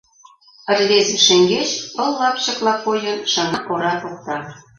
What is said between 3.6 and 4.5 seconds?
ора покта.